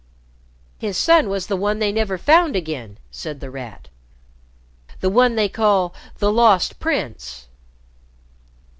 [0.79, 3.87] "His son was the one they never found again," said The Rat.
[4.99, 7.45] "The one they call the Lost Prince."